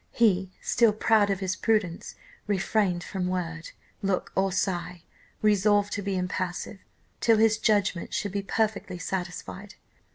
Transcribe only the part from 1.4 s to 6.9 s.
his prudence, refrained from word, look, or sigh, resolved to be impassive